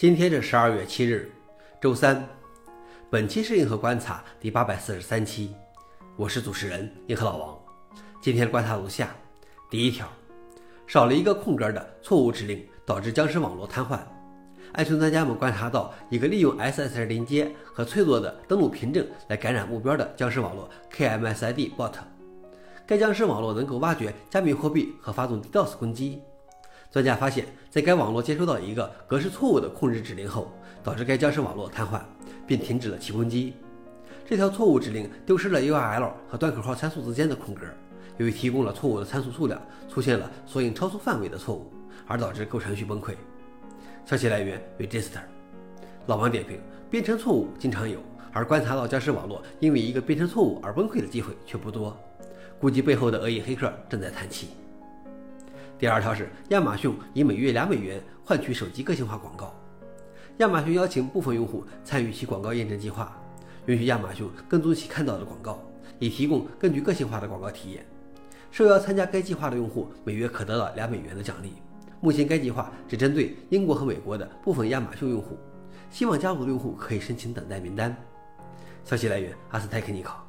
[0.00, 1.30] 今天是十二月七日，
[1.78, 2.26] 周三。
[3.10, 5.54] 本期是硬核观察第八百四十三期，
[6.16, 7.58] 我是主持人硬核老王。
[8.18, 9.14] 今天观察如下：
[9.68, 10.08] 第一条，
[10.86, 13.98] 少了一个空格的错误指令，导致僵尸网络瘫痪。
[14.72, 21.92] 安全专家们观察到一个利用 SSL 连接和脆弱的登录凭证来感染目标的僵尸网络 KMSID bot。
[22.86, 26.22] 该僵尸网络能够挖掘加密货币和发动 DDoS 攻击。
[26.90, 30.50] 专家发现，在该网络接收到一个格式错误的控制指令后，
[30.82, 32.00] 导致该僵尸网络瘫痪，
[32.48, 33.54] 并停止了其攻击。
[34.26, 37.62] 这条错误指令丢失了 URL 和端口号参数之间的空格，
[38.18, 41.70] 由于提供了错误的参数数量，出现了索引超出范围的错误，
[42.08, 43.14] 而导致构程序崩溃。
[44.04, 45.20] 消息来源：Register。
[46.06, 46.58] 老王点评：
[46.90, 48.00] 编程错误经常有，
[48.32, 51.96] 而观察到僵尸网络因为一个编程错误而崩溃的机会却不多，
[52.58, 54.48] 估计背后的恶意黑客正在叹气。
[55.80, 59.54] 第二条是亚马逊以每月两美元换取手机个性化广告。
[60.36, 63.18] 亚马逊邀请部分用户参与其广告验证计划，
[63.64, 65.58] 允许亚马逊跟踪其看到的广告，
[65.98, 67.82] 以提供更具个性化的广告体验。
[68.50, 71.54] 受邀参加该计划的用户每月可得到两美元的奖励。
[71.98, 75.38] 目前该计划只针对英国和美国的部分亚马逊用户，
[75.88, 77.96] 希望加入的用户可以申请等待名单。
[78.84, 80.26] 消息来源：阿斯泰克尼考。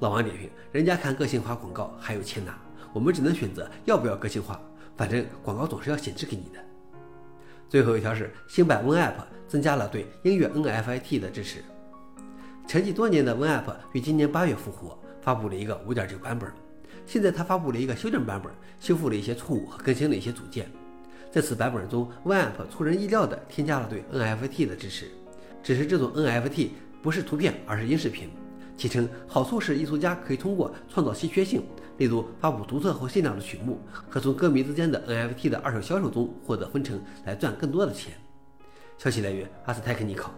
[0.00, 2.58] 老王点评：人家看个性化广告还有钱拿，
[2.92, 4.60] 我们只能选择要不要个性化。
[4.96, 6.60] 反正广告总是要显示给你的。
[7.68, 9.14] 最后一条是新版 WinApp
[9.48, 11.64] 增加了对音乐 NFIT 的支持。
[12.68, 16.50] 沉寂多年的 WinApp 于今年八月复活，发布了一个5.9版本。
[17.06, 20.70] 现在它发布了一个修正版本，修复了一些错误和更新了一些组件。
[21.30, 25.10] 在此版本中，WinApp 出人意料地添加了对 NFT 的支持，
[25.62, 26.68] 只是这种 NFT
[27.02, 28.30] 不是图片，而是音视频。
[28.76, 31.62] 其称好处是艺术家可以通过创造稀缺性。
[32.02, 33.78] 例如发布独特或限量的曲目，
[34.10, 38.12] 和从歌迷之间的 NFT 的二手销售中获得分成，来赚更多的钱。
[38.98, 40.32] 消息来源：阿斯泰克尼考。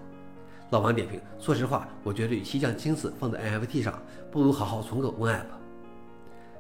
[0.69, 3.99] 老王点评：说实话，我觉得与其将心思放在 NFT 上，
[4.31, 5.47] 不如好好存个 WinApp。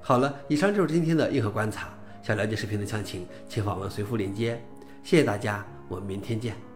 [0.00, 1.90] 好了，以上就是今天的硬核观察。
[2.22, 4.58] 想了解视频的详情，请访问随附链接。
[5.02, 6.73] 谢谢大家，我们明天见。